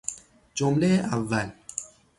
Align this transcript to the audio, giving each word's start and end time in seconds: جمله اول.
جمله 0.55 1.09
اول. 1.15 1.47